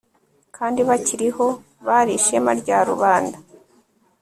kandi 0.57 0.79
bakiriho 0.89 1.47
bari 1.87 2.11
ishema 2.19 2.51
rya 2.61 2.77
rubanda 2.89 3.37